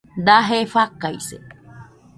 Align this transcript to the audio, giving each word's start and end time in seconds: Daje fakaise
Daje 0.27 0.59
fakaise 0.73 1.37